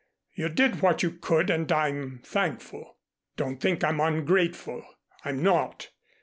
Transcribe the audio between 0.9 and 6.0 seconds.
you could and I'm thankful. Don't think I'm ungrateful. I'm not.